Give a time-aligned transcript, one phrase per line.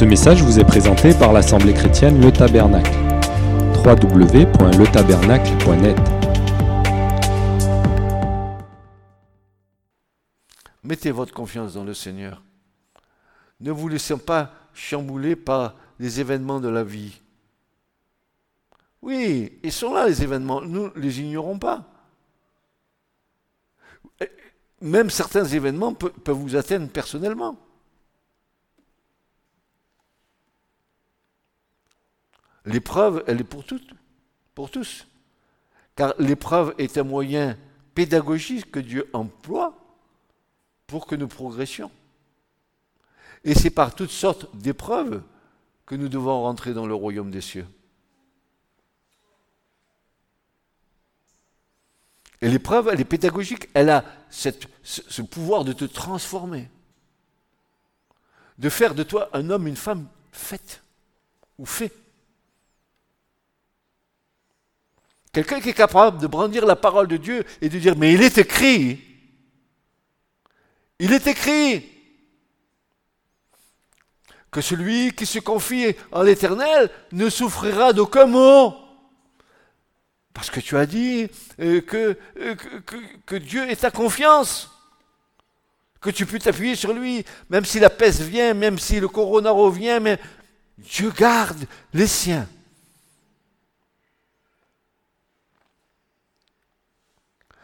[0.00, 2.90] Ce message vous est présenté par l'Assemblée chrétienne Le Tabernacle.
[3.84, 5.98] www.letabernacle.net
[10.82, 12.42] Mettez votre confiance dans le Seigneur.
[13.60, 17.20] Ne vous laissez pas chambouler par les événements de la vie.
[19.02, 21.84] Oui, ils sont là les événements, nous ne les ignorons pas.
[24.80, 27.58] Même certains événements peuvent vous atteindre personnellement.
[32.64, 33.90] L'épreuve, elle est pour toutes,
[34.54, 35.06] pour tous.
[35.96, 37.56] Car l'épreuve est un moyen
[37.94, 39.74] pédagogique que Dieu emploie
[40.86, 41.90] pour que nous progressions.
[43.44, 45.22] Et c'est par toutes sortes d'épreuves
[45.86, 47.66] que nous devons rentrer dans le royaume des cieux.
[52.42, 56.70] Et l'épreuve, elle est pédagogique, elle a ce pouvoir de te transformer,
[58.58, 60.82] de faire de toi un homme, une femme faite
[61.58, 61.92] ou fait.
[65.32, 68.22] Quelqu'un qui est capable de brandir la parole de Dieu et de dire, mais il
[68.22, 69.00] est écrit,
[70.98, 71.86] il est écrit
[74.50, 78.74] que celui qui se confie en l'Éternel ne souffrira d'aucun mot.
[80.34, 81.28] Parce que tu as dit
[81.60, 82.14] euh, euh,
[82.54, 84.70] que, que, Dieu est ta confiance.
[86.00, 89.50] Que tu peux t'appuyer sur lui, même si la peste vient, même si le corona
[89.50, 90.18] revient, mais
[90.78, 92.48] Dieu garde les siens.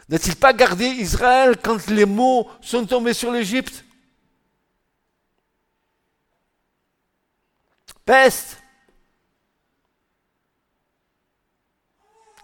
[0.08, 3.84] N'a-t-il pas gardé Israël quand les maux sont tombés sur l'Égypte?
[8.04, 8.58] Peste,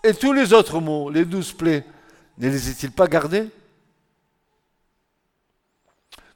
[0.05, 1.84] Et tous les autres mots, les douze plaies,
[2.38, 3.48] ne les est-il pas gardés?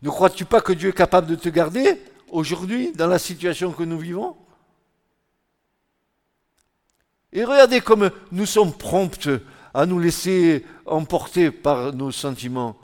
[0.03, 3.83] Ne crois-tu pas que Dieu est capable de te garder aujourd'hui dans la situation que
[3.83, 4.37] nous vivons?
[7.33, 9.29] Et regardez comme nous sommes prompts
[9.75, 12.77] à nous laisser emporter par nos sentiments.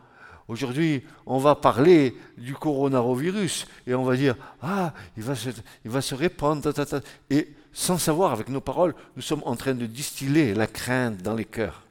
[0.49, 5.51] Aujourd'hui, on va parler du coronavirus et on va dire Ah, il va se,
[5.85, 6.73] il va se répandre.
[7.31, 11.35] Et sans savoir, avec nos paroles, nous sommes en train de distiller la crainte dans
[11.35, 11.83] les cœurs.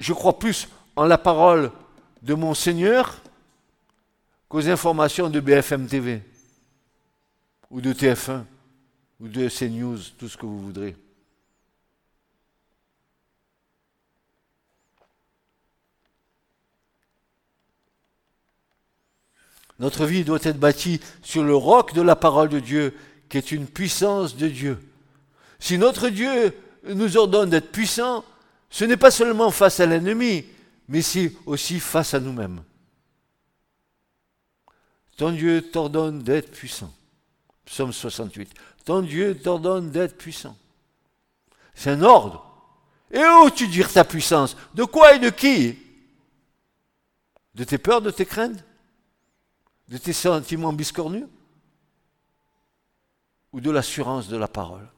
[0.00, 1.70] Je crois plus en la parole
[2.22, 3.22] de mon Seigneur
[4.48, 6.22] qu'aux informations de BFM TV
[7.72, 8.44] ou de TF1
[9.18, 10.94] ou de CNews, tout ce que vous voudrez.
[19.78, 22.94] Notre vie doit être bâtie sur le roc de la parole de Dieu,
[23.28, 24.78] qui est une puissance de Dieu.
[25.58, 28.24] Si notre Dieu nous ordonne d'être puissants,
[28.70, 30.44] ce n'est pas seulement face à l'ennemi,
[30.88, 31.00] mais
[31.46, 32.62] aussi face à nous-mêmes.
[35.16, 36.92] Ton Dieu t'ordonne d'être puissant.
[37.64, 38.52] Psaume 68.
[38.84, 40.56] Ton Dieu t'ordonne d'être puissant.
[41.74, 42.48] C'est un ordre.
[43.10, 44.56] Et où tu dire ta puissance?
[44.74, 45.78] De quoi et de qui?
[47.54, 48.64] De tes peurs, de tes craintes?
[49.88, 51.26] De tes sentiments biscornus?
[53.52, 54.88] Ou de l'assurance de la parole?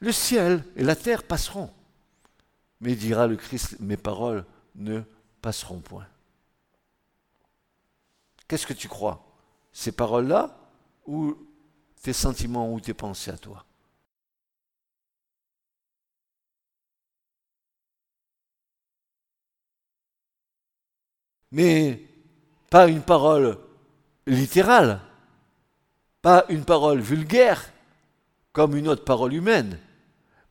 [0.00, 1.72] Le ciel et la terre passeront,
[2.80, 4.44] mais dira le Christ, mes paroles
[4.76, 5.02] ne
[5.42, 6.06] passeront point.
[8.46, 9.27] Qu'est-ce que tu crois?
[9.72, 10.56] Ces paroles-là
[11.06, 11.36] ou
[12.02, 13.64] tes sentiments ou tes pensées à toi?
[21.50, 22.02] Mais
[22.70, 23.58] pas une parole
[24.26, 25.00] littérale,
[26.20, 27.72] pas une parole vulgaire,
[28.52, 29.78] comme une autre parole humaine,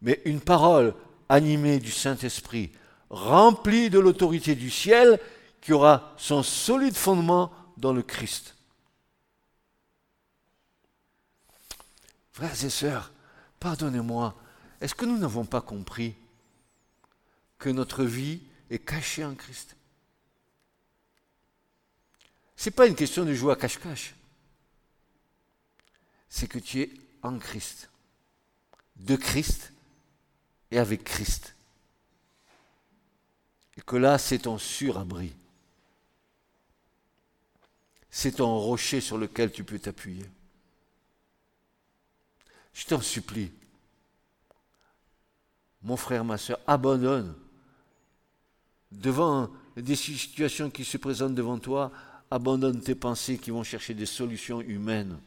[0.02, 0.96] mais une parole
[1.30, 2.72] animée du Saint-Esprit,
[3.10, 5.20] remplie de l'autorité du ciel,
[5.62, 8.57] qui aura son solide fondement dans le Christ.
[12.38, 13.12] Frères et sœurs,
[13.60, 14.40] pardonnez-moi,
[14.80, 16.14] est-ce que nous n'avons pas compris
[17.58, 19.76] que notre vie est cachée en Christ?
[22.56, 24.14] Ce n'est pas une question de jouer à cache-cache.
[26.30, 26.92] C'est que tu es
[27.24, 27.90] en Christ,
[28.98, 29.74] de Christ
[30.70, 31.56] et avec Christ.
[33.78, 35.34] Et que là, c'est ton surabri.
[38.12, 40.30] C'est ton rocher sur lequel tu peux t'appuyer.
[42.78, 43.52] Je t'en supplie,
[45.82, 47.34] mon frère, ma soeur, abandonne.
[48.92, 51.92] Devant des situations qui se présentent devant toi,
[52.30, 55.20] abandonne tes pensées qui vont chercher des solutions humaines,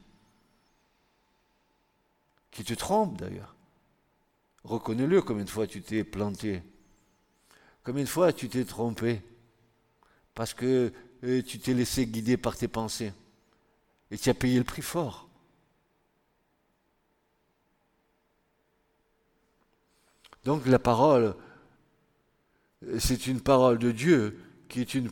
[2.53, 3.57] qui te trompent d'ailleurs.
[4.63, 6.63] Reconnais-le comme une fois tu t'es planté.
[7.83, 9.23] Combien de fois tu t'es trompé.
[10.37, 10.93] Parce que
[11.25, 13.13] euh, tu t'es laissé guider par tes pensées.
[14.13, 15.30] Et tu as payé le prix fort.
[20.45, 21.35] Donc la parole,
[22.99, 24.39] c'est une parole de Dieu
[24.69, 25.11] qui est une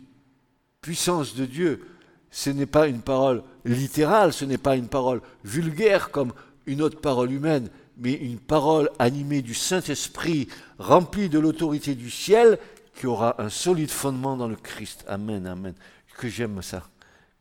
[0.80, 1.86] puissance de Dieu.
[2.30, 6.32] Ce n'est pas une parole littérale, ce n'est pas une parole vulgaire comme
[6.66, 10.48] une autre parole humaine, mais une parole animée du Saint-Esprit,
[10.78, 12.58] remplie de l'autorité du ciel,
[12.94, 15.04] qui aura un solide fondement dans le Christ.
[15.08, 15.74] Amen, amen.
[16.16, 16.82] Que j'aime ça,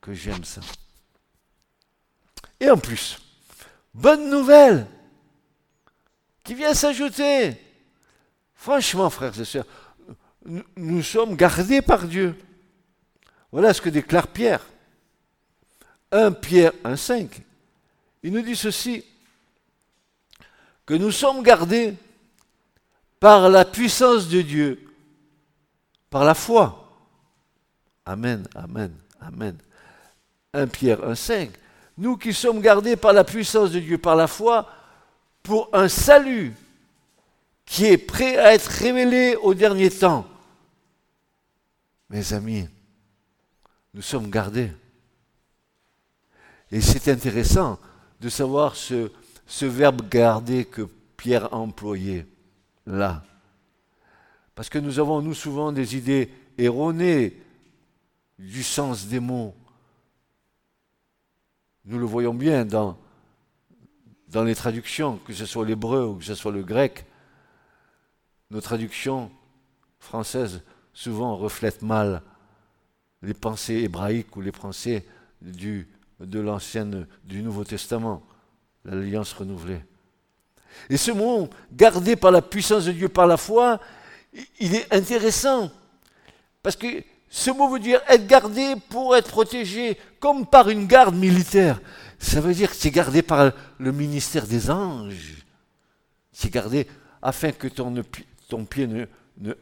[0.01, 0.62] que j'aime ça.
[2.60, 3.19] Et en plus,
[3.94, 4.88] bonne nouvelle
[6.44, 7.57] qui vient s'ajouter.
[8.57, 9.68] Franchement, frères et sœurs,
[10.75, 12.36] nous sommes gardés par Dieu.
[13.51, 14.65] Voilà ce que déclare Pierre.
[16.12, 17.30] 1 Pierre 1,5.
[18.24, 19.06] Il nous dit ceci
[20.86, 21.94] que nous sommes gardés
[23.19, 24.89] par la puissance de Dieu,
[26.10, 26.89] par la foi.
[28.06, 29.57] Amen, amen, amen.
[30.53, 31.51] 1 Pierre 1,5.
[32.00, 34.69] Nous qui sommes gardés par la puissance de Dieu, par la foi,
[35.44, 36.53] pour un salut
[37.67, 40.25] qui est prêt à être révélé au dernier temps.
[42.09, 42.67] Mes amis,
[43.93, 44.71] nous sommes gardés.
[46.71, 47.77] Et c'est intéressant
[48.21, 49.11] de savoir ce,
[49.45, 50.87] ce verbe garder que
[51.17, 52.25] Pierre a employé
[52.85, 53.23] là.
[54.55, 57.37] Parce que nous avons, nous, souvent des idées erronées
[58.39, 59.53] du sens des mots.
[61.83, 62.97] Nous le voyons bien dans,
[64.29, 67.05] dans les traductions, que ce soit l'hébreu ou que ce soit le grec.
[68.49, 69.29] Nos traductions
[69.99, 70.61] françaises
[70.94, 72.21] souvent reflètent mal
[73.21, 75.05] les pensées hébraïques ou les pensées
[75.41, 75.88] du,
[76.19, 78.23] de l'ancienne, du Nouveau Testament,
[78.85, 79.81] l'alliance renouvelée.
[80.89, 83.79] Et ce mot, gardé par la puissance de Dieu par la foi,
[84.59, 85.71] il est intéressant.
[86.61, 91.15] Parce que ce mot veut dire être gardé pour être protégé, comme par une garde
[91.15, 91.81] militaire.
[92.19, 95.43] Ça veut dire que c'est gardé par le ministère des anges.
[96.31, 96.88] C'est gardé
[97.21, 97.93] afin que ton,
[98.47, 99.05] ton pied ne,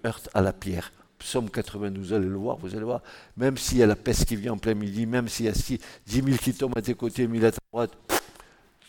[0.06, 0.92] heurte à la pierre.
[1.20, 3.02] Psaume 92, allez le voir, vous allez voir.
[3.38, 5.54] Même s'il y a la peste qui vient en plein midi, même s'il y a
[5.54, 7.92] 10 000 qui tombent à tes côtés, 1000 à ta droite,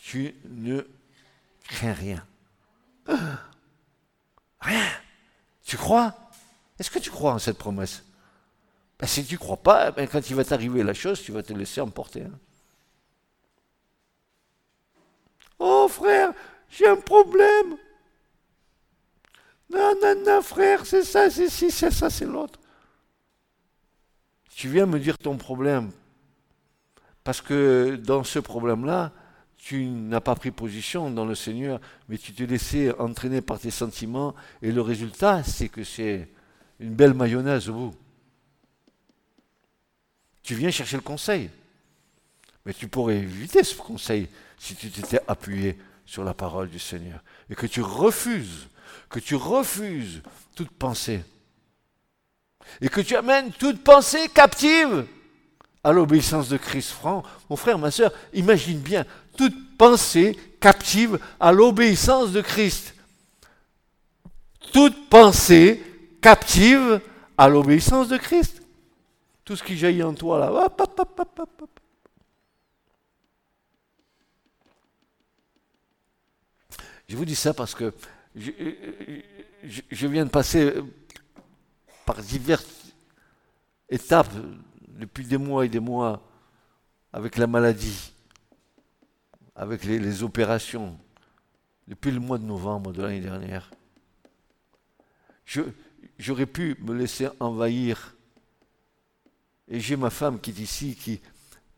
[0.03, 0.81] tu ne
[1.63, 2.25] crains rien.
[4.59, 4.87] Rien.
[5.63, 6.15] Tu crois?
[6.79, 8.03] Est-ce que tu crois en cette promesse?
[8.99, 11.43] Ben, Si tu ne crois pas, ben, quand il va t'arriver la chose, tu vas
[11.43, 12.23] te laisser emporter.
[12.23, 12.39] Hein.
[15.59, 16.33] Oh frère,
[16.69, 17.77] j'ai un problème.
[19.69, 22.59] Non, non, non, frère, c'est ça, c'est ci, c'est ça, c'est l'autre.
[24.55, 25.91] Tu viens me dire ton problème.
[27.23, 29.11] Parce que dans ce problème-là,
[29.57, 33.71] tu n'as pas pris position dans le Seigneur, mais tu t'es laissé entraîner par tes
[33.71, 36.29] sentiments, et le résultat, c'est que c'est
[36.79, 37.95] une belle mayonnaise au bout.
[40.41, 41.49] Tu viens chercher le conseil,
[42.65, 47.21] mais tu pourrais éviter ce conseil si tu t'étais appuyé sur la parole du Seigneur,
[47.49, 48.69] et que tu refuses
[49.09, 50.21] que tu refuses
[50.55, 51.23] toute pensée
[52.81, 55.05] et que tu amènes toute pensée captive
[55.83, 56.91] à l'obéissance de Christ.
[56.91, 59.05] Franc, mon frère, ma soeur, imagine bien
[59.37, 62.93] toute pensée captive à l'obéissance de Christ.
[64.73, 65.81] Toute pensée
[66.21, 66.99] captive
[67.37, 68.61] à l'obéissance de Christ.
[69.45, 70.81] Tout ce qui jaillit en toi là, hop,
[77.07, 77.93] Je vous dis ça parce que
[78.37, 80.73] je, viens de passer
[82.05, 82.93] par diverses
[83.89, 84.31] étapes
[84.87, 86.21] depuis des mois et des mois
[87.11, 88.13] avec la maladie,
[89.55, 90.97] avec les, opérations,
[91.87, 93.71] depuis le mois de novembre de l'année dernière.
[96.19, 98.15] J'aurais pu me laisser envahir.
[99.69, 101.19] Et j'ai ma femme qui est ici, qui,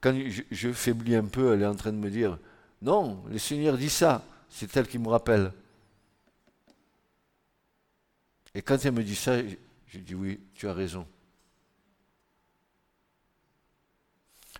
[0.01, 2.37] quand je, je, faiblis un peu, elle est en train de me dire,
[2.81, 5.51] non, le Seigneur dit ça, c'est elle qui me rappelle.
[8.55, 9.41] Et quand elle me dit ça,
[9.87, 11.07] je dis oui, tu as raison.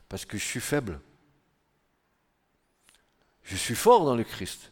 [0.08, 1.00] Parce que je suis faible.
[3.44, 4.72] Je suis fort dans le Christ,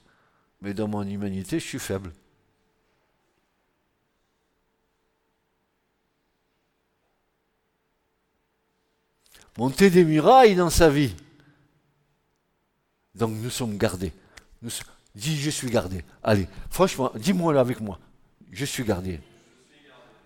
[0.62, 2.12] mais dans mon humanité, je suis faible.
[9.58, 11.16] Monter des murailles dans sa vie.
[13.16, 14.14] Donc nous sommes gardés.
[15.16, 16.06] dis je suis gardé.
[16.22, 18.00] Allez, franchement, dis-moi avec moi.
[18.52, 19.20] Je suis gardé.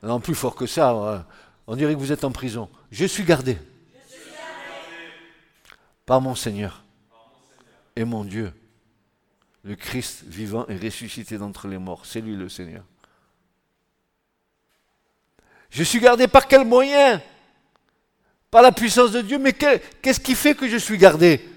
[0.03, 1.25] Non, plus fort que ça, hein.
[1.67, 2.69] on dirait que vous êtes en prison.
[2.91, 3.57] Je suis gardé.
[6.05, 6.83] Par mon Seigneur
[7.95, 8.53] et mon Dieu,
[9.63, 12.05] le Christ vivant et ressuscité d'entre les morts.
[12.05, 12.83] C'est lui le Seigneur.
[15.69, 17.21] Je suis gardé par quel moyen?
[18.49, 19.39] Par la puissance de Dieu.
[19.39, 21.47] Mais qu'est-ce qui fait que je suis gardé?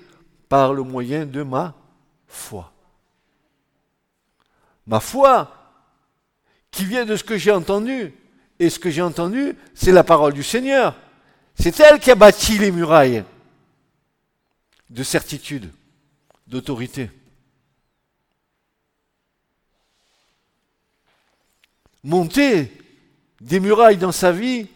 [0.49, 1.75] Par le moyen de ma
[2.29, 2.73] foi.
[4.87, 5.64] Ma foi,
[6.75, 8.13] qui vient de ce que j'ai entendu.
[8.59, 10.97] Et ce que j'ai entendu, c'est la parole du Seigneur.
[11.59, 13.25] C'est elle qui a bâti les murailles
[14.91, 15.73] de certitude,
[16.47, 17.11] d'autorité.
[22.03, 22.71] Monter
[23.41, 24.67] des murailles dans sa vie,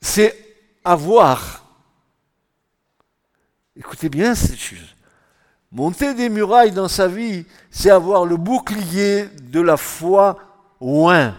[0.00, 1.64] c'est avoir.
[3.76, 4.94] Écoutez bien cette chose.
[5.70, 10.38] Monter des murailles dans sa vie, c'est avoir le bouclier de la foi
[10.80, 11.36] loin.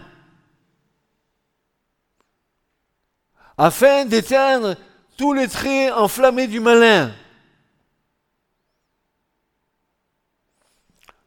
[3.58, 4.76] Afin d'éteindre
[5.16, 7.12] tous les traits enflammés du malin.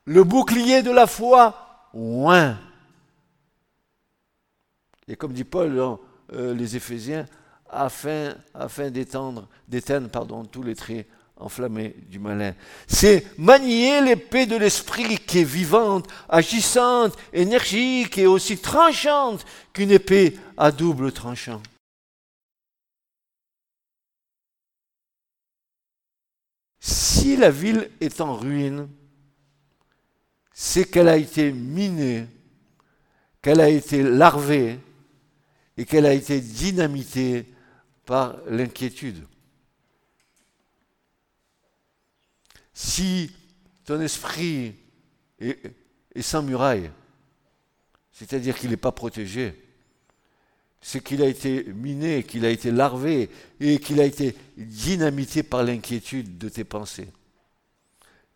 [0.06, 2.58] Le bouclier de la foi loin.
[5.08, 6.00] Et comme dit Paul dans
[6.34, 7.26] euh, les Éphésiens,
[7.70, 9.48] afin, afin d'éteindre
[10.52, 11.08] tous les traits
[11.44, 12.56] enflammés du malin.
[12.88, 20.38] C'est manier l'épée de l'esprit qui est vivante, agissante, énergique et aussi tranchante qu'une épée
[20.58, 21.62] à double tranchant.
[26.80, 28.90] Si la ville est en ruine,
[30.54, 32.26] c'est qu'elle a été minée,
[33.42, 34.80] qu'elle a été larvée
[35.78, 37.46] et qu'elle a été dynamitée
[38.06, 39.26] par l'inquiétude.
[42.74, 43.32] Si
[43.86, 44.76] ton esprit
[45.40, 45.74] est,
[46.22, 46.90] sans muraille,
[48.12, 49.60] c'est-à-dire qu'il n'est pas protégé,
[50.82, 55.64] c'est qu'il a été miné, qu'il a été larvé et qu'il a été dynamité par
[55.64, 57.10] l'inquiétude de tes pensées.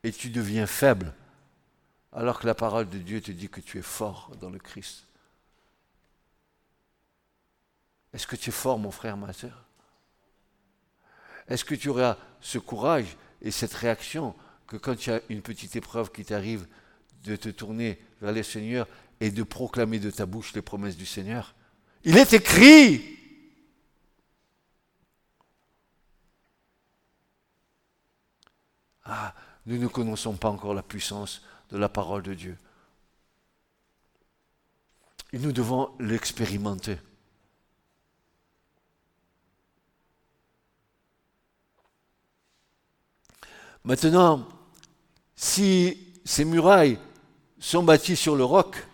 [0.04, 1.14] Et tu deviens faible,
[2.14, 5.04] alors que la parole de Dieu te dit que tu es fort dans le Christ.
[8.14, 9.66] Est-ce que tu es fort, mon frère, ma soeur
[11.48, 14.36] Est-ce que tu auras ce courage et cette réaction
[14.68, 16.68] que quand il y a une petite épreuve qui t'arrive,
[17.24, 18.88] de te tourner vers le Seigneur
[19.20, 21.56] et de proclamer de ta bouche les promesses du Seigneur.
[22.04, 23.18] Il est écrit.
[29.04, 29.34] Ah,
[29.66, 31.42] nous ne connaissons pas encore la puissance
[31.72, 32.58] de la parole de Dieu.
[35.34, 36.98] Et nous devons l'expérimenter.
[43.88, 44.46] Maintenant,
[45.34, 47.00] si ces murailles
[47.58, 48.86] sont bâties sur le roc,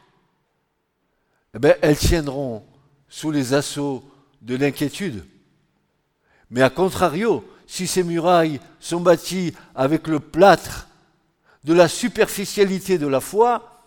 [1.55, 2.63] eh bien, elles tiendront
[3.09, 4.07] sous les assauts
[4.43, 5.25] de l'inquiétude.
[6.51, 10.87] Mais à contrario, si ces murailles sont bâties avec le plâtre
[11.63, 13.81] de la superficialité de la foi,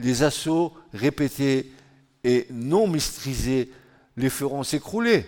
[0.00, 1.70] les assauts répétés
[2.24, 3.70] et non maîtrisés
[4.16, 5.24] les feront s'écrouler.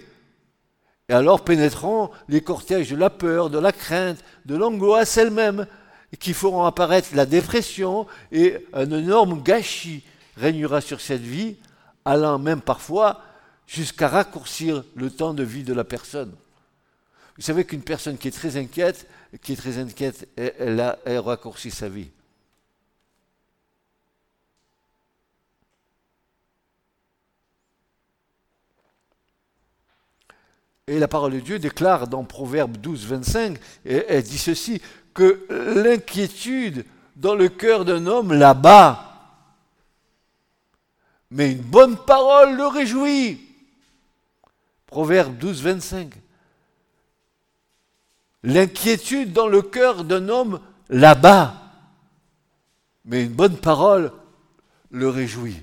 [1.08, 5.66] Et alors pénétreront les cortèges de la peur, de la crainte, de l'angoisse elle-même,
[6.18, 10.04] qui feront apparaître la dépression et un énorme gâchis
[10.36, 11.56] régnera sur cette vie,
[12.04, 13.20] allant même parfois
[13.66, 16.34] jusqu'à raccourcir le temps de vie de la personne.
[17.36, 19.06] Vous savez qu'une personne qui est très inquiète,
[19.42, 22.08] qui est très inquiète, elle, a, elle raccourcit sa vie.
[30.88, 34.80] Et la parole de Dieu déclare dans Proverbe 12, 25, elle dit ceci,
[35.12, 39.04] que l'inquiétude dans le cœur d'un homme là-bas,
[41.30, 43.38] mais une bonne parole le réjouit.
[44.86, 46.14] Proverbe 12, 25.
[48.44, 51.54] L'inquiétude dans le cœur d'un homme là-bas,
[53.04, 54.10] mais une bonne parole
[54.90, 55.62] le réjouit.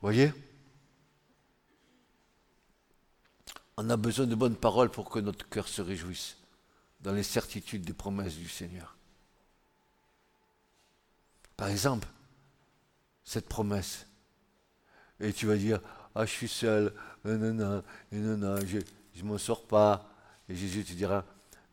[0.00, 0.32] Voyez?
[3.82, 6.36] On a besoin de bonnes paroles pour que notre cœur se réjouisse
[7.00, 8.94] dans les certitudes des promesses du Seigneur.
[11.56, 12.06] Par exemple,
[13.24, 14.06] cette promesse.
[15.18, 15.80] Et tu vas dire,
[16.14, 16.92] ah je suis seul,
[17.24, 18.78] non, non, je
[19.22, 20.12] ne m'en sors pas.
[20.50, 21.24] Et Jésus te dira,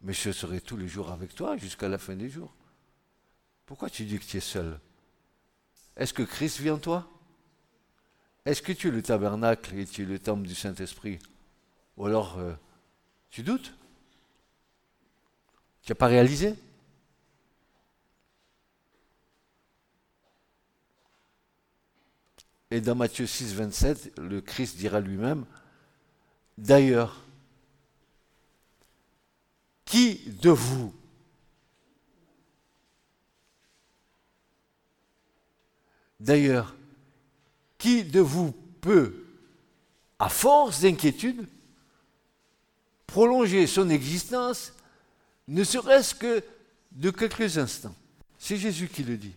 [0.02, 2.56] mais je serai tous les jours avec toi jusqu'à la fin des jours.
[3.66, 4.80] Pourquoi tu dis que tu es seul?
[5.98, 7.12] Est-ce que Christ vit en toi?
[8.46, 11.20] Est-ce que tu es le tabernacle et tu es le temple du Saint-Esprit?
[11.98, 12.54] Ou alors, euh,
[13.30, 13.74] tu doutes
[15.82, 16.56] Tu n'as pas réalisé
[22.70, 25.46] Et dans Matthieu 6, 27, le Christ dira lui-même,
[26.58, 27.24] D'ailleurs,
[29.86, 30.94] qui de vous
[36.20, 36.76] D'ailleurs,
[37.78, 38.52] qui de vous
[38.82, 39.28] peut,
[40.20, 41.48] à force d'inquiétude,
[43.08, 44.74] prolonger son existence,
[45.48, 46.44] ne serait-ce que
[46.92, 47.96] de quelques instants.
[48.38, 49.34] C'est Jésus qui le dit.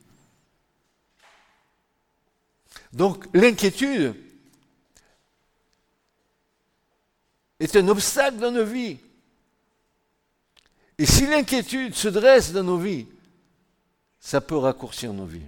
[2.92, 4.14] Donc l'inquiétude
[7.60, 8.98] est un obstacle dans nos vies.
[10.98, 13.06] Et si l'inquiétude se dresse dans nos vies,
[14.18, 15.46] ça peut raccourcir nos vies.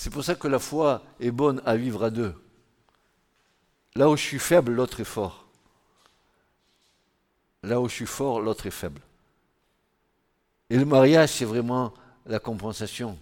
[0.00, 2.34] C'est pour ça que la foi est bonne à vivre à deux.
[3.94, 5.44] Là où je suis faible, l'autre est fort.
[7.62, 9.02] Là où je suis fort, l'autre est faible.
[10.70, 11.92] Et le mariage, c'est vraiment
[12.24, 13.18] la compensation.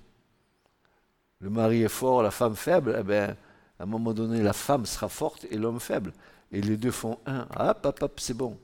[1.40, 3.36] Le mari est fort, la femme faible, eh bien,
[3.80, 6.12] à un moment donné, la femme sera forte et l'homme faible.
[6.52, 7.48] Et les deux font un.
[7.58, 8.56] Hop, hop, hop, c'est bon.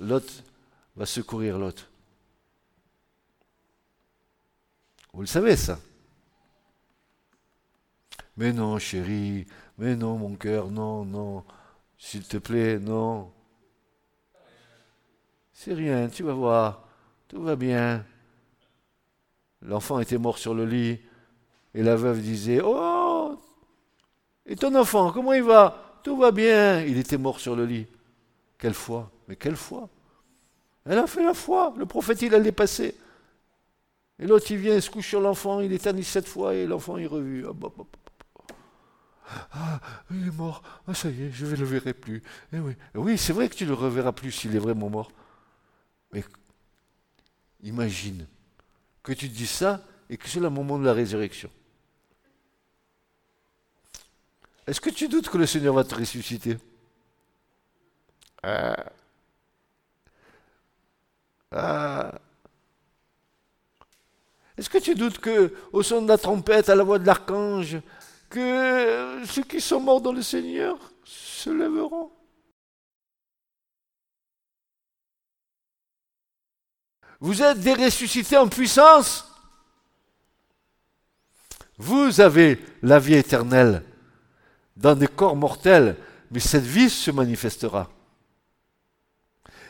[0.00, 0.32] L'autre
[0.96, 1.88] va secourir l'autre.
[5.12, 5.78] Vous le savez, ça.
[8.40, 9.44] Mais non, chérie,
[9.76, 11.44] mais non, mon cœur, non, non.
[11.98, 13.30] S'il te plaît, non.
[15.52, 16.88] C'est rien, tu vas voir.
[17.28, 18.02] Tout va bien.
[19.60, 21.00] L'enfant était mort sur le lit.
[21.74, 23.38] Et la veuve disait Oh
[24.46, 26.00] Et ton enfant, comment il va?
[26.02, 26.80] Tout va bien.
[26.80, 27.86] Il était mort sur le lit.
[28.56, 29.86] Quelle foi Mais quelle foi
[30.86, 31.74] Elle a fait la foi.
[31.76, 32.94] Le prophète, il allait passer.
[34.18, 36.96] Et l'autre, il vient, il se couche sur l'enfant, il éternise sept fois et l'enfant
[36.96, 37.44] est revu.
[39.52, 40.62] Ah, il est mort.
[40.86, 42.22] Ah, ça y est, je ne le verrai plus.
[42.52, 42.58] Eh
[42.94, 45.12] oui, c'est vrai que tu ne le reverras plus s'il est vraiment mort.
[46.12, 46.24] Mais
[47.62, 48.26] imagine
[49.02, 51.50] que tu dis ça et que c'est le moment de la résurrection.
[54.66, 56.58] Est-ce que tu doutes que le Seigneur va te ressusciter?
[58.42, 58.76] Ah.
[61.52, 62.12] Ah.
[64.56, 67.78] Est-ce que tu doutes que, au son de la trompette, à la voix de l'archange,
[68.30, 72.10] que ceux qui sont morts dans le Seigneur se lèveront
[77.22, 79.26] Vous êtes des ressuscités en puissance.
[81.76, 83.84] Vous avez la vie éternelle
[84.76, 85.96] dans des corps mortels,
[86.30, 87.90] mais cette vie se manifestera.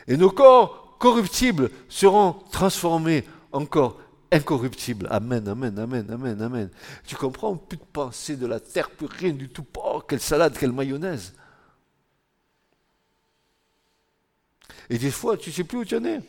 [0.07, 3.99] Et nos corps corruptibles seront transformés en corps
[4.31, 5.07] incorruptibles.
[5.09, 6.69] Amen, amen, amen, amen, amen.
[7.05, 7.55] Tu comprends?
[7.55, 9.65] Plus de pensée de la terre, plus rien du tout.
[9.77, 11.33] Oh, quelle salade, quelle mayonnaise.
[14.89, 16.21] Et des fois, tu ne sais plus où tu en es.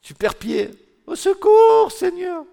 [0.00, 0.70] Tu perds pied.
[1.06, 2.44] Au secours, Seigneur.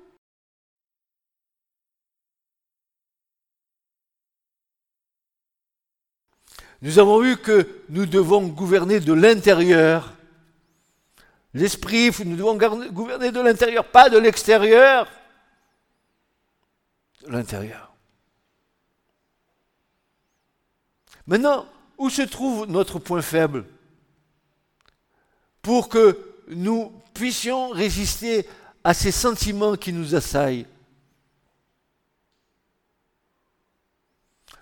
[6.82, 10.14] Nous avons vu que nous devons gouverner de l'intérieur.
[11.54, 12.58] L'esprit, nous devons
[12.92, 15.08] gouverner de l'intérieur, pas de l'extérieur.
[17.22, 17.92] De l'intérieur.
[21.26, 21.66] Maintenant,
[21.98, 23.66] où se trouve notre point faible
[25.62, 28.48] Pour que nous puissions résister
[28.84, 30.68] à ces sentiments qui nous assaillent?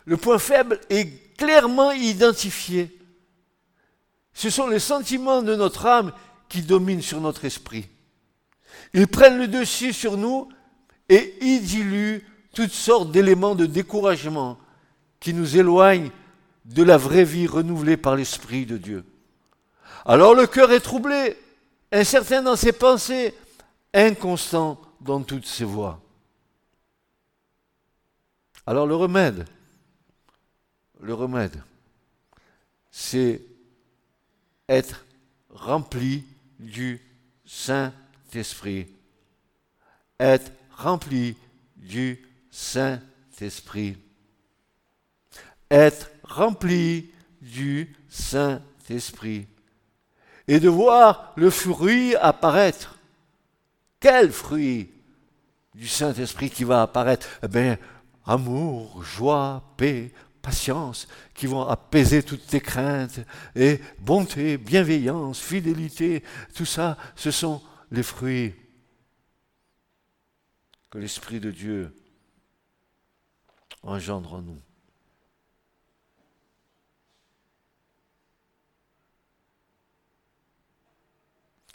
[0.05, 2.97] Le point faible est clairement identifiés.
[4.33, 6.13] Ce sont les sentiments de notre âme
[6.49, 7.87] qui dominent sur notre esprit.
[8.93, 10.49] Ils prennent le dessus sur nous
[11.09, 14.57] et ils diluent toutes sortes d'éléments de découragement
[15.19, 16.11] qui nous éloignent
[16.65, 19.05] de la vraie vie renouvelée par l'Esprit de Dieu.
[20.05, 21.37] Alors le cœur est troublé,
[21.91, 23.33] incertain dans ses pensées,
[23.93, 26.01] inconstant dans toutes ses voies.
[28.65, 29.45] Alors le remède,
[31.01, 31.61] le remède,
[32.91, 33.41] c'est
[34.67, 35.05] être
[35.49, 36.25] rempli
[36.59, 37.01] du
[37.45, 38.87] Saint-Esprit.
[40.19, 41.35] Être rempli
[41.75, 43.97] du Saint-Esprit.
[45.69, 49.47] Être rempli du Saint-Esprit.
[50.47, 52.97] Et de voir le fruit apparaître.
[53.99, 54.89] Quel fruit
[55.75, 57.27] du Saint-Esprit qui va apparaître?
[57.43, 57.77] Eh bien,
[58.25, 60.11] amour, joie, paix,
[60.47, 63.19] patience, qui vont apaiser toutes tes craintes,
[63.53, 66.23] et bonté, bienveillance, fidélité,
[66.55, 68.55] tout ça, ce sont les fruits
[70.89, 71.93] que l'Esprit de Dieu
[73.83, 74.61] engendre en nous.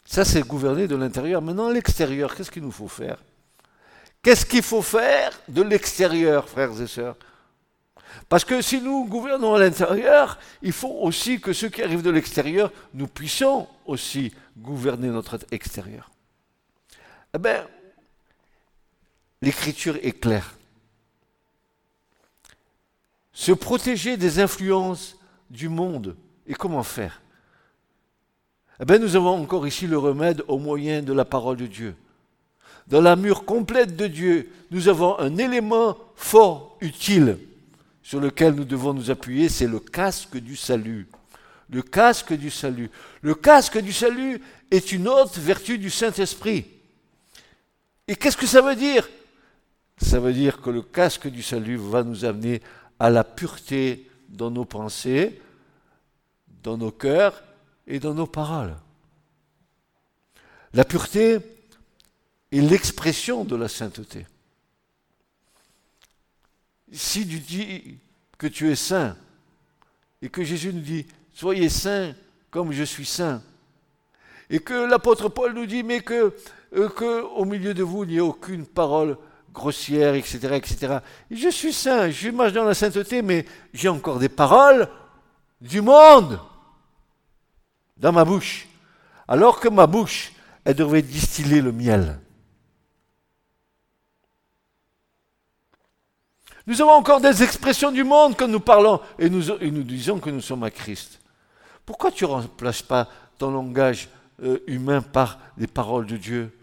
[0.03, 1.43] Ça, c'est gouverner de l'intérieur.
[1.43, 3.19] Maintenant, l'extérieur, qu'est-ce qu'il nous faut faire?
[4.23, 7.17] Qu'est-ce qu'il faut faire de l'extérieur, frères et sœurs?
[8.29, 12.09] Parce que si nous gouvernons à l'intérieur, il faut aussi que ceux qui arrivent de
[12.09, 16.09] l'extérieur, nous puissions aussi gouverner notre extérieur.
[17.33, 17.67] Eh bien,
[19.41, 20.55] l'écriture est claire.
[23.33, 25.17] Se protéger des influences
[25.49, 26.15] du monde.
[26.47, 27.21] Et comment faire?
[28.79, 31.95] Eh bien, nous avons encore ici le remède au moyen de la parole de Dieu.
[32.87, 37.37] Dans la mure complète de Dieu, nous avons un élément fort, utile,
[38.03, 41.07] sur lequel nous devons nous appuyer, c'est le casque du salut.
[41.69, 42.91] Le casque du salut.
[43.21, 46.65] Le casque du salut est une autre vertu du Saint-Esprit.
[48.07, 49.09] Et qu'est-ce que ça veut dire?
[49.97, 52.61] Ça veut dire que le casque du salut va nous amener
[52.99, 55.41] à la pureté dans nos pensées,
[56.61, 57.41] dans nos cœurs
[57.87, 58.75] et dans nos paroles.
[60.73, 61.37] La pureté
[62.51, 64.25] est l'expression de la sainteté.
[66.93, 67.97] Si tu dis
[68.37, 69.17] que tu es saint
[70.21, 72.13] et que Jésus nous dit soyez saints
[72.51, 73.41] comme je suis saint,
[74.49, 76.35] et que l'apôtre Paul nous dit mais que,
[76.75, 79.17] euh, au milieu de vous il n'y a aucune parole
[79.51, 80.97] grossière, etc., etc.
[81.31, 84.87] je suis saint, je marche dans la sainteté, mais j'ai encore des paroles
[85.61, 86.39] du monde
[87.97, 88.67] dans ma bouche,
[89.27, 90.33] alors que ma bouche,
[90.65, 92.19] elle devrait distiller le miel.
[96.65, 100.41] Nous avons encore des expressions du monde quand nous parlons et nous, disons que nous
[100.41, 101.19] sommes à Christ.
[101.85, 104.07] Pourquoi tu ne remplaces pas ton langage
[104.41, 106.57] euh, humain par les paroles de Dieu?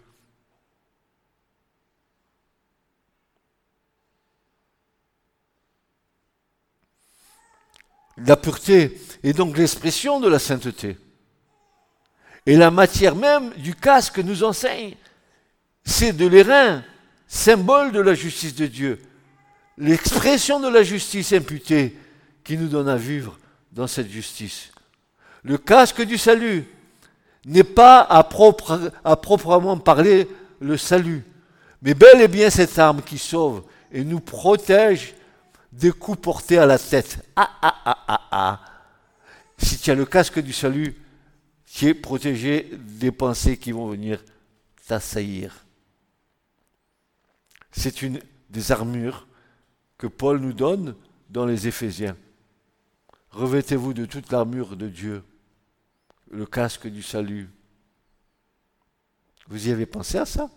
[8.17, 10.97] La pureté est donc l'expression de la sainteté.
[12.47, 14.95] Et la matière même du casque nous enseigne,
[15.83, 16.83] c'est de l'airain,
[17.27, 18.99] symbole de la justice de Dieu
[19.77, 21.97] l'expression de la justice imputée
[22.43, 23.37] qui nous donne à vivre
[23.71, 24.71] dans cette justice.
[25.43, 26.65] Le casque du salut
[27.45, 30.27] n'est pas à, proprement parler
[30.59, 31.23] le salut,
[31.81, 35.15] mais bel et bien cette arme qui sauve et nous protège
[35.71, 37.25] des coups portés à la tête.
[37.35, 38.59] Ah ah ah ah ah.
[39.57, 40.95] Si tu as le casque du salut,
[41.65, 44.23] tu es protégé des pensées qui vont venir
[44.87, 45.65] t'assaillir.
[47.71, 49.27] C'est une des armures
[50.01, 50.95] que Paul nous donne
[51.29, 52.17] dans les Éphésiens.
[53.29, 55.23] Revêtez-vous de toute l'armure de Dieu,
[56.31, 57.51] le casque du salut.
[59.47, 60.49] Vous y avez pensé à ça?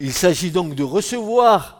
[0.00, 1.75] Il s'agit donc de recevoir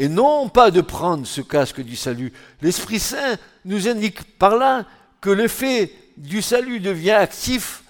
[0.00, 2.32] et non pas de prendre ce casque du salut.
[2.62, 3.36] L'Esprit Saint
[3.66, 4.86] nous indique par là
[5.20, 7.84] que l'effet du salut devient actif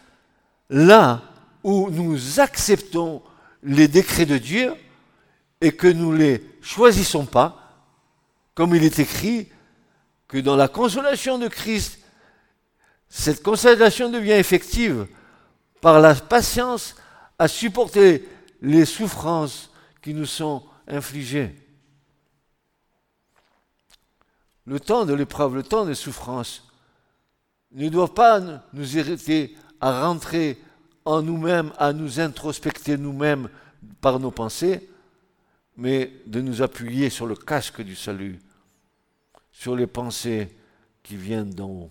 [0.71, 1.23] là
[1.63, 3.23] où nous acceptons
[3.63, 4.75] les décrets de Dieu
[5.61, 7.85] et que nous ne les choisissons pas,
[8.57, 9.49] comme il est écrit
[10.27, 12.01] que dans la consolation de Christ,
[13.09, 15.07] cette consolation devient effective
[15.81, 16.97] par la patience
[17.39, 18.29] à supporter
[18.63, 19.71] les souffrances
[20.03, 21.55] qui nous sont infligées
[24.71, 26.63] le temps de l'épreuve, le temps des souffrances,
[27.73, 28.41] ne doit pas
[28.73, 30.63] nous irriter à rentrer
[31.05, 33.49] en nous-mêmes, à nous introspecter nous-mêmes
[34.01, 34.89] par nos pensées,
[35.77, 38.39] mais de nous appuyer sur le casque du salut,
[39.51, 40.57] sur les pensées
[41.03, 41.91] qui viennent d'en haut.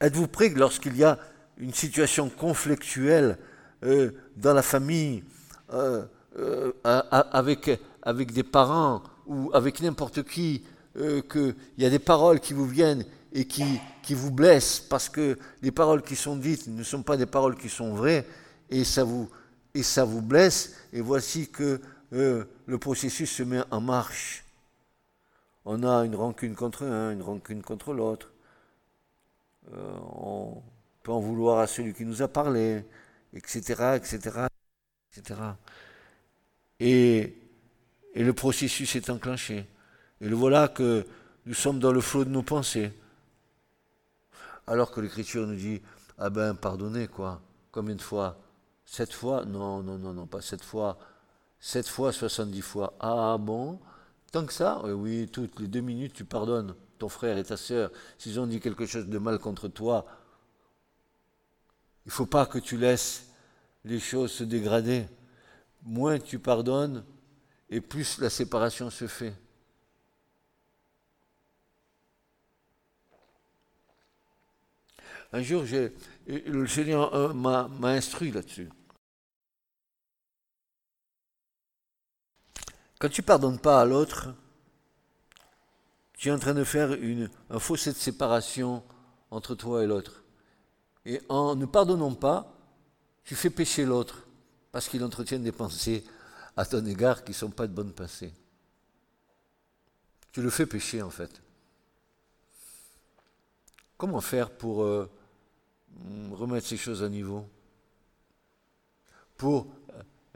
[0.00, 1.18] Êtes-vous prêt lorsqu'il y a
[1.58, 3.38] une situation conflictuelle
[3.84, 5.22] euh, dans la famille,
[5.72, 6.04] euh,
[6.38, 7.70] euh, avec,
[8.02, 13.04] avec des parents ou avec n'importe qui, qu'il y a des paroles qui vous viennent
[13.32, 13.64] et qui,
[14.02, 17.56] qui vous blessent parce que les paroles qui sont dites ne sont pas des paroles
[17.56, 18.26] qui sont vraies
[18.70, 19.28] et ça vous,
[19.74, 21.80] et ça vous blesse et voici que
[22.10, 24.44] le processus se met en marche.
[25.64, 28.33] On a une rancune contre un, une rancune contre l'autre.
[29.72, 30.62] Euh, on
[31.02, 32.84] peut en vouloir à celui qui nous a parlé,
[33.32, 34.46] etc., etc.,
[35.16, 35.40] etc.
[36.80, 37.34] Et,
[38.14, 39.66] et le processus est enclenché.
[40.20, 41.06] Et le voilà que
[41.46, 42.92] nous sommes dans le flot de nos pensées.
[44.66, 45.82] Alors que l'Écriture nous dit,
[46.18, 48.38] ah ben pardonnez quoi, combien de fois?
[48.86, 49.44] Sept fois?
[49.44, 50.98] Non, non, non, non, pas sept fois.
[51.60, 52.94] Sept fois, soixante-dix fois.
[53.00, 53.80] Ah bon?
[54.34, 57.56] Tant que ça Oui, oui, toutes les deux minutes tu pardonnes ton frère et ta
[57.56, 60.06] sœur, s'ils ont dit quelque chose de mal contre toi,
[62.04, 63.28] il ne faut pas que tu laisses
[63.84, 65.06] les choses se dégrader.
[65.84, 67.04] Moins tu pardonnes,
[67.70, 69.36] et plus la séparation se fait.
[75.32, 75.62] Un jour,
[76.26, 78.68] le Seigneur euh, m'a instruit là-dessus.
[82.98, 84.34] Quand tu pardonnes pas à l'autre,
[86.16, 88.82] tu es en train de faire une, un fossé de séparation
[89.30, 90.22] entre toi et l'autre.
[91.04, 92.56] Et en ne pardonnant pas,
[93.24, 94.26] tu fais pécher l'autre
[94.72, 96.04] parce qu'il entretient des pensées
[96.56, 98.32] à ton égard qui ne sont pas de bonnes pensées.
[100.32, 101.42] Tu le fais pécher en fait.
[103.96, 105.08] Comment faire pour euh,
[106.32, 107.46] remettre ces choses à niveau?
[109.36, 109.66] Pour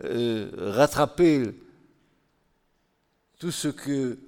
[0.05, 1.55] euh, rattraper
[3.39, 4.19] tout ce que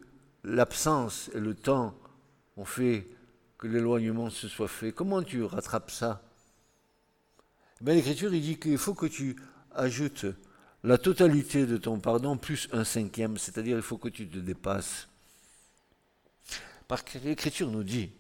[0.45, 1.95] l'absence et le temps
[2.57, 3.09] ont fait
[3.59, 4.93] que l'éloignement se soit fait.
[4.93, 6.23] Comment tu rattrapes ça?
[7.81, 9.37] Ben, L'Écriture, dit qu'il faut que tu
[9.73, 10.27] ajoutes
[10.83, 15.09] la totalité de ton pardon plus un cinquième, c'est-à-dire il faut que tu te dépasses.
[16.89, 18.11] Parce que l'Écriture nous dit,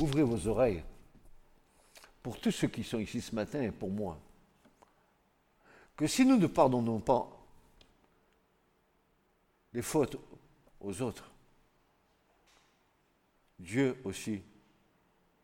[0.00, 0.82] ouvrez vos oreilles
[2.22, 4.18] pour tous ceux qui sont ici ce matin et pour moi,
[5.96, 7.33] que si nous ne pardonnons pas
[9.74, 10.16] les fautes
[10.80, 11.30] aux autres,
[13.58, 14.42] Dieu aussi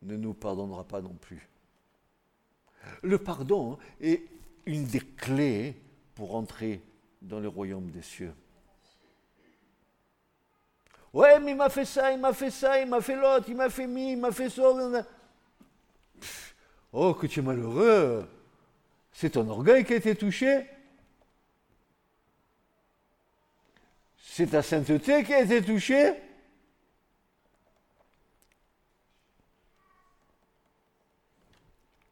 [0.03, 1.49] ne nous pardonnera pas non plus.
[3.03, 4.23] Le pardon est
[4.67, 5.77] une des clés
[6.15, 6.81] pour entrer
[7.21, 8.33] dans le royaume des cieux.
[11.13, 13.57] Ouais, mais il m'a fait ça, il m'a fait ça, il m'a fait l'autre, il
[13.57, 14.63] m'a fait mi, il m'a fait ça.
[16.93, 18.29] Oh, que tu es malheureux.
[19.13, 20.67] C'est ton orgueil qui a été touché.
[24.23, 26.15] C'est ta sainteté qui a été touchée.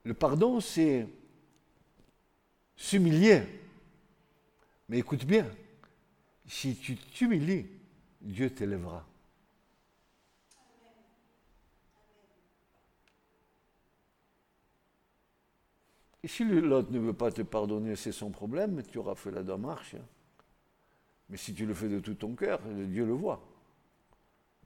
[0.05, 1.07] Le pardon, c'est
[2.77, 3.43] s'humilier.
[4.89, 5.47] Mais écoute bien,
[6.47, 7.67] si tu t'humilies,
[8.21, 9.07] Dieu t'élèvera.
[16.23, 19.43] Et si l'autre ne veut pas te pardonner, c'est son problème, tu auras fait la
[19.43, 19.95] démarche.
[21.29, 23.41] Mais si tu le fais de tout ton cœur, Dieu le voit.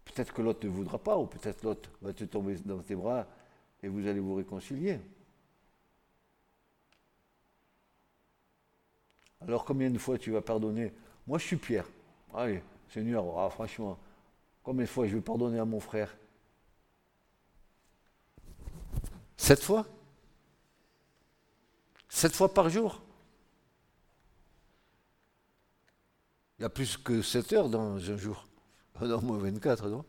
[0.05, 3.27] Peut-être que l'autre ne voudra pas, ou peut-être l'autre va te tomber dans tes bras
[3.83, 5.01] et vous allez vous réconcilier.
[9.41, 10.93] Alors combien de fois tu vas pardonner?
[11.27, 11.87] Moi je suis Pierre.
[12.35, 13.99] Allez, Seigneur, ah, franchement,
[14.63, 16.17] combien de fois je vais pardonner à mon frère?
[19.37, 19.87] Sept fois?
[22.09, 23.03] Sept fois par jour?
[26.63, 28.47] Il y a plus que sept heures dans un jour.
[29.01, 30.05] Non, moins 24, non?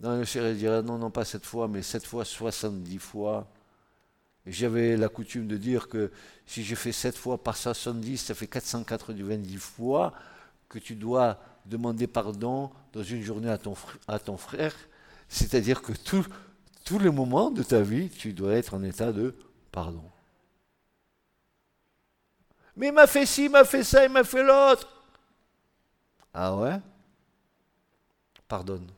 [0.00, 3.46] Non, le chéri dirait non, non, pas sept fois, mais sept fois 70 fois.
[4.46, 6.10] J'avais la coutume de dire que
[6.46, 10.14] si je fais 7 fois par 70, ça fait 490 fois
[10.70, 13.74] que tu dois demander pardon dans une journée à ton,
[14.08, 14.74] à ton frère.
[15.28, 19.34] C'est-à-dire que tous les moments de ta vie, tu dois être en état de
[19.70, 20.04] pardon.
[22.76, 24.93] Mais il m'a fait ci, il m'a fait ça, il m'a fait l'autre.
[26.34, 26.80] Ah ouais?
[28.48, 28.90] Pardonne.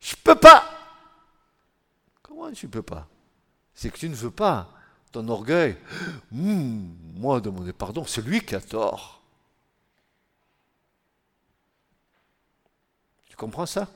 [0.00, 0.74] Je peux pas
[2.54, 3.06] tu ne peux pas?
[3.74, 4.70] C'est que tu ne veux pas.
[5.12, 5.76] Ton orgueil,
[6.32, 9.22] hmm, moi demander pardon, c'est lui qui a tort.
[13.28, 13.88] Tu comprends ça?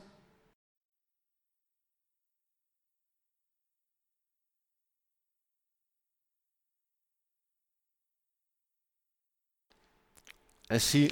[10.69, 11.09] Ainsi,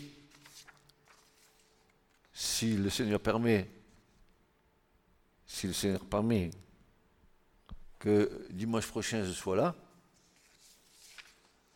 [2.34, 3.70] si le Seigneur permet,
[5.46, 6.52] si le Seigneur permet
[7.98, 9.76] que dimanche prochain je sois là,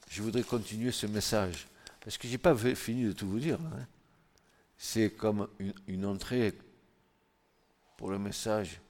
[0.10, 1.67] je voudrais continuer ce message.
[2.02, 3.60] Parce que je n'ai pas fini de tout vous dire.
[3.62, 3.88] Hein.
[4.78, 5.48] C'est comme
[5.88, 6.54] une, entrée
[7.96, 8.82] pour le message.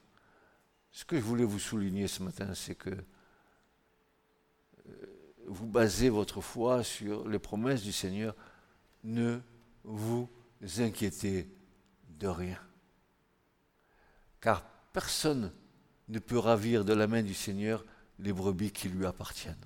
[0.90, 4.86] Ce que je voulais vous souligner ce matin, c'est que euh,
[5.46, 8.34] vous basez votre foi sur les promesses du Seigneur.
[9.04, 9.40] Ne
[9.84, 10.28] vous
[10.78, 11.48] inquiétez
[12.18, 12.58] de rien.
[14.40, 15.52] Car personne
[16.08, 17.84] ne peut ravir de la main du Seigneur
[18.18, 19.56] les brebis qui lui appartiennent.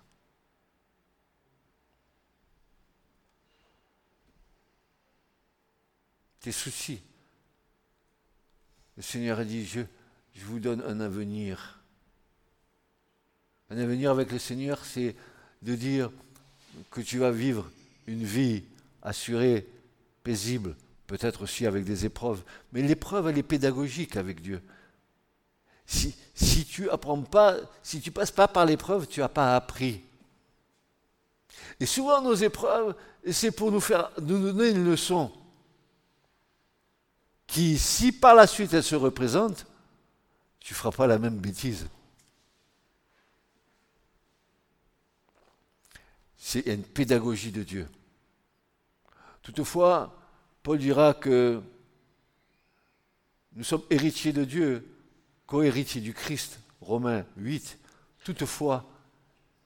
[6.41, 7.03] Tes soucis.
[8.97, 9.81] Le Seigneur a dit, je,
[10.35, 11.81] je vous donne un avenir.
[13.69, 15.17] Un avenir avec le Seigneur, c'est
[15.63, 16.11] de dire
[16.91, 17.71] que tu vas vivre
[18.07, 18.65] une vie
[19.07, 19.67] assurée,
[20.23, 22.43] paisible, peut-être aussi avec des épreuves.
[22.73, 24.61] Mais l'épreuve, elle est pédagogique avec Dieu
[25.87, 30.03] si, tu apprends pas, si tu passes pas par l'épreuve, tu n'as pas appris.
[31.81, 32.95] Et souvent, nos épreuves,
[33.31, 35.33] c'est pour nous faire nous donner une leçon
[37.47, 39.67] qui, si par la suite elle se représente,
[40.59, 41.87] tu ne feras pas la même bêtise.
[46.37, 47.89] C'est une pédagogie de Dieu.
[49.47, 50.13] Toutefois,
[50.65, 51.63] Paul dira que
[53.53, 54.85] nous sommes héritiers de Dieu,
[55.47, 57.79] co-héritiers du Christ, Romains 8.
[58.25, 58.85] Toutefois,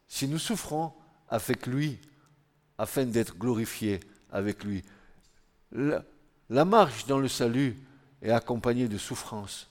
[0.06, 0.92] si nous souffrons
[1.30, 1.98] avec lui,
[2.76, 4.84] afin d'être glorifiés avec lui,
[5.72, 7.74] la, marche dans le salut
[8.20, 9.66] est accompagnée de souffrance.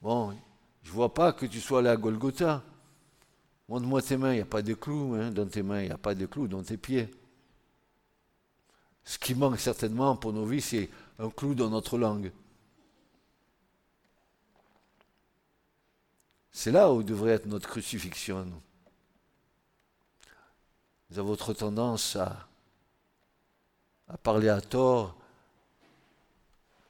[0.00, 0.34] Bon,
[0.82, 2.64] je ne vois pas que tu sois allé à Golgotha.
[3.70, 5.92] Montre-moi tes mains, il n'y a pas de clous hein, dans tes mains, il n'y
[5.92, 7.08] a pas de clous dans tes pieds.
[9.04, 12.32] Ce qui manque certainement pour nos vies, c'est un clou dans notre langue.
[16.50, 18.44] C'est là où devrait être notre crucifixion.
[21.08, 22.48] Nous avons votre tendance à
[24.24, 25.16] parler à tort,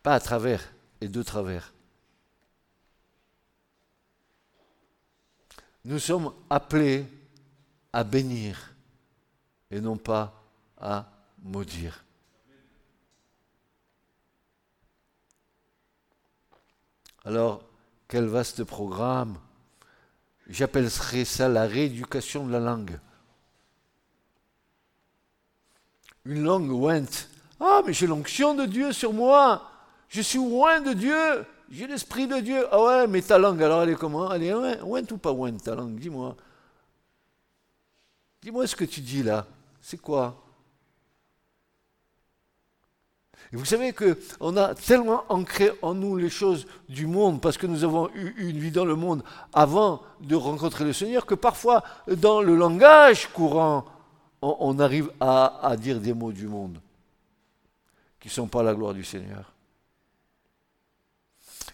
[0.02, 1.74] pas à travers et de travers.
[5.84, 7.06] Nous sommes appelés
[7.92, 8.74] à bénir
[9.70, 10.42] et non pas
[10.78, 11.06] à
[11.42, 12.04] maudire.
[17.24, 17.62] Alors,
[18.08, 19.38] quel vaste programme
[20.48, 22.98] J'appellerais ça la rééducation de la langue.
[26.24, 27.28] Une langue ointe.
[27.60, 29.70] Ah, mais j'ai l'onction de Dieu sur moi.
[30.08, 31.46] Je suis loin de Dieu.
[31.70, 32.66] J'ai l'esprit de Dieu.
[32.72, 34.32] Ah ouais, mais ta langue, alors elle est comment?
[34.32, 35.96] Elle est ointe ou pas ointe ta langue?
[35.98, 36.36] Dis-moi.
[38.42, 39.46] Dis-moi ce que tu dis là.
[39.80, 40.42] C'est quoi?
[43.52, 47.66] Et vous savez qu'on a tellement ancré en nous les choses du monde, parce que
[47.66, 51.82] nous avons eu une vie dans le monde avant de rencontrer le Seigneur, que parfois,
[52.06, 53.84] dans le langage courant,
[54.40, 56.78] on, arrive à, à, dire des mots du monde
[58.20, 59.52] qui ne sont pas la gloire du Seigneur.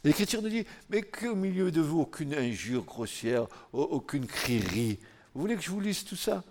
[0.06, 5.00] L'Écriture nous dit, mais qu'au milieu de vous, aucune injure grossière, aucune crierie.
[5.34, 6.44] Vous voulez que je vous lise tout ça?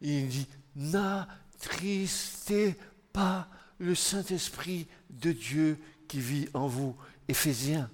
[0.00, 2.76] Il dit, n'attristez
[3.12, 6.96] pas le Saint-Esprit de Dieu qui vit en vous.
[7.28, 7.90] Éphésiens,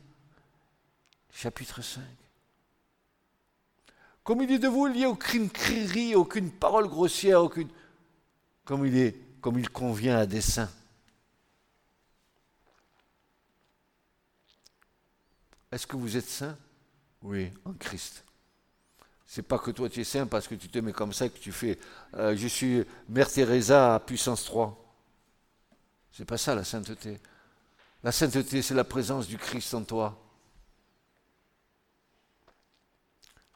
[1.32, 2.00] chapitre 5.
[4.22, 7.68] Comme il dit de vous, il n'y a aucune crierie, aucune parole grossière, aucune.
[8.64, 10.40] Comme il est, comme il convient à des
[15.76, 16.56] Est-ce que vous êtes saint?
[17.20, 18.24] Oui, en Christ.
[19.26, 21.36] C'est pas que toi tu es saint parce que tu te mets comme ça que
[21.38, 21.78] tu fais.
[22.14, 24.74] Euh, je suis Mère Teresa à puissance 3.
[26.12, 27.20] C'est pas ça la sainteté.
[28.02, 30.18] La sainteté, c'est la présence du Christ en toi.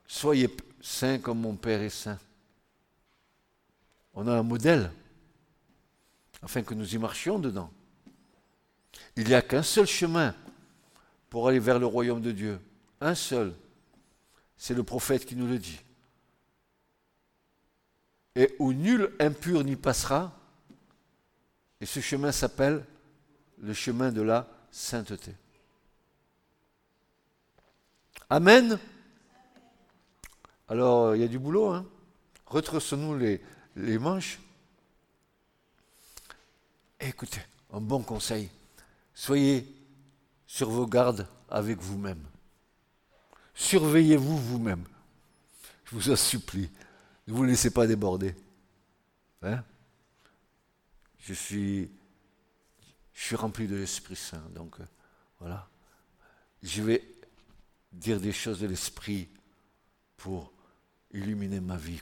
[0.06, 2.18] Soyez saints comme mon Père est saint.
[4.12, 4.92] On a un modèle
[6.42, 7.72] afin que nous y marchions dedans.
[9.16, 10.34] Il n'y a qu'un seul chemin
[11.30, 12.60] pour aller vers le royaume de Dieu.
[13.00, 13.54] Un seul.
[14.56, 15.80] C'est le prophète qui nous le dit.
[18.34, 20.36] Et où nul impur n'y passera,
[21.80, 22.84] et ce chemin s'appelle
[23.58, 25.34] le chemin de la sainteté.
[28.28, 28.78] Amen.
[30.68, 31.70] Alors, il y a du boulot.
[31.70, 31.86] Hein
[32.46, 33.40] Retroussons-nous les,
[33.76, 34.38] les manches.
[37.00, 37.40] Écoutez,
[37.72, 38.50] un bon conseil.
[39.14, 39.79] Soyez
[40.50, 42.26] sur vos gardes avec vous-même.
[43.54, 44.84] Surveillez-vous vous-même.
[45.84, 46.68] Je vous en supplie.
[47.28, 48.34] Ne vous laissez pas déborder.
[49.42, 49.62] Hein?
[51.20, 51.88] Je suis,
[53.12, 54.42] je suis rempli de l'Esprit Saint.
[54.52, 54.84] Donc, euh,
[55.38, 55.68] voilà.
[56.64, 57.04] Je vais
[57.92, 59.28] dire des choses de l'Esprit
[60.16, 60.52] pour
[61.12, 62.00] illuminer ma vie.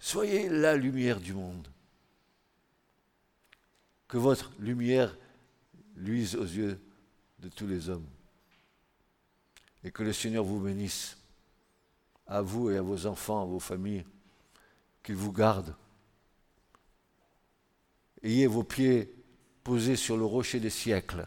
[0.00, 1.68] Soyez la lumière du monde.
[4.08, 5.16] Que votre lumière
[5.94, 6.80] luise aux yeux
[7.40, 8.06] de tous les hommes.
[9.84, 11.16] Et que le Seigneur vous bénisse,
[12.26, 14.04] à vous et à vos enfants, à vos familles,
[15.02, 15.74] qu'il vous garde
[18.22, 19.12] ayez vos pieds
[19.64, 21.26] posés sur le rocher des siècles.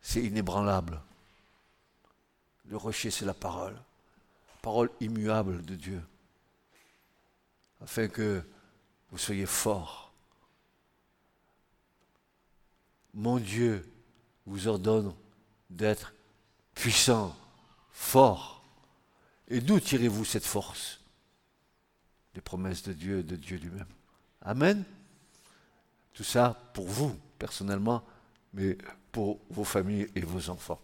[0.00, 1.00] C'est inébranlable.
[2.66, 3.76] Le rocher, c'est la parole.
[4.62, 6.02] Parole immuable de Dieu.
[7.80, 8.42] Afin que
[9.10, 10.12] vous soyez forts.
[13.14, 13.88] Mon Dieu
[14.46, 15.14] vous ordonne
[15.76, 16.14] d'être
[16.74, 17.36] puissant,
[17.92, 18.62] fort.
[19.48, 21.00] Et d'où tirez-vous cette force
[22.34, 23.86] Des promesses de Dieu de Dieu lui-même?
[24.42, 24.84] Amen.
[26.12, 28.02] Tout ça pour vous, personnellement,
[28.52, 28.76] mais
[29.10, 30.80] pour vos familles et vos enfants.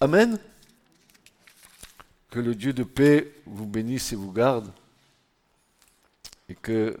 [0.00, 0.38] Amen.
[2.30, 4.72] Que le Dieu de paix vous bénisse et vous garde.
[6.48, 6.98] Et que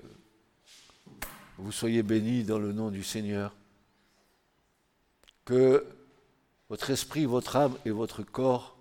[1.58, 3.54] vous soyez bénis dans le nom du Seigneur.
[5.44, 5.84] Que
[6.68, 8.76] votre esprit, votre âme et votre corps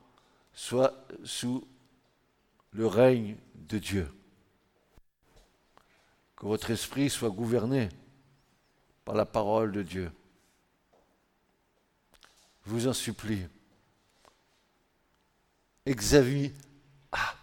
[0.54, 1.68] soient sous
[2.72, 4.12] le règne de Dieu.
[6.36, 7.90] Que votre esprit soit gouverné
[9.06, 10.12] par la parole de Dieu.
[12.66, 13.46] Je vous en supplie.
[15.86, 16.54] Examinez.
[17.12, 17.36] Ah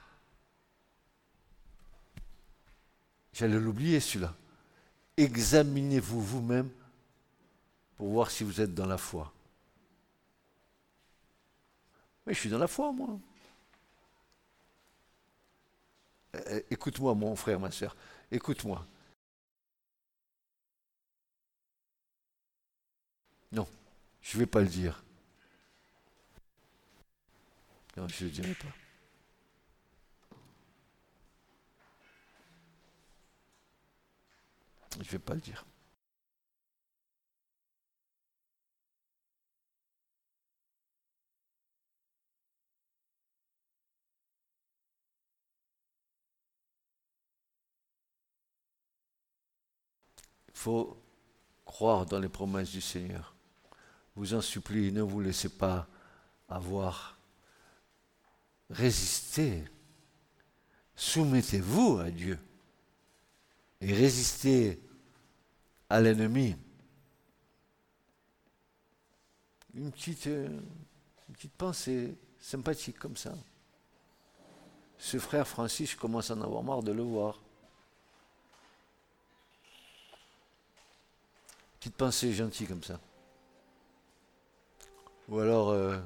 [3.33, 4.35] J'allais l'oublier celui-là.
[5.17, 6.71] Examinez-vous vous-même
[7.97, 9.33] pour voir si vous êtes dans la foi.
[12.27, 13.19] Mais je suis dans la foi, moi.
[16.35, 17.97] Eh, eh, écoute-moi, mon frère, ma soeur.
[18.31, 18.87] Écoute-moi.
[23.53, 23.67] Non,
[24.23, 25.03] je ne vais pas le dire.
[27.97, 28.69] Non, je ne le dirai pas.
[34.93, 35.65] Je ne vais pas le dire.
[50.61, 51.03] Faut
[51.65, 53.35] croire dans les promesses du Seigneur.
[54.15, 55.89] Vous en supplie, ne vous laissez pas
[56.51, 57.19] avoir.
[58.69, 59.65] Résistez.
[60.95, 62.39] Soumettez-vous à Dieu.
[63.81, 64.83] Et résistez
[65.89, 66.55] à l'ennemi.
[69.73, 70.61] Une petite, euh,
[71.29, 73.33] une petite pensée sympathique comme ça.
[74.99, 77.41] Ce frère Francis, commence à en avoir marre de le voir.
[81.81, 83.01] Petite pensée gentille comme ça.
[85.31, 85.97] Ou alors, euh,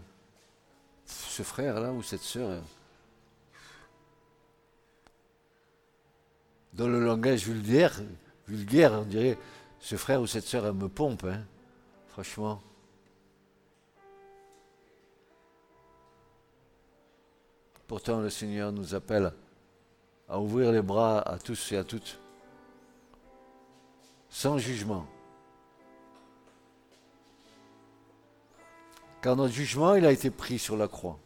[1.04, 2.60] ce frère-là ou cette sœur, euh,
[6.74, 8.00] dans le langage vulgaire,
[8.46, 9.36] vulgaire, on dirait,
[9.80, 11.42] ce frère ou cette sœur, elle me pompe, hein,
[12.10, 12.62] franchement.
[17.88, 19.32] Pourtant, le Seigneur nous appelle
[20.28, 22.20] à ouvrir les bras à tous et à toutes,
[24.30, 25.04] sans jugement.
[29.24, 31.18] Car notre jugement, il a été pris sur la croix.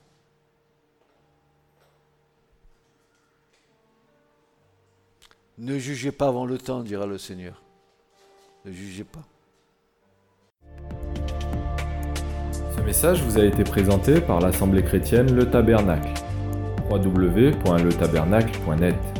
[5.59, 7.61] Ne jugez pas avant le temps, dira le Seigneur.
[8.64, 9.24] Ne jugez pas.
[12.76, 16.14] Ce message vous a été présenté par l'Assemblée chrétienne Le Tabernacle.
[16.88, 19.18] www.letabernacle.net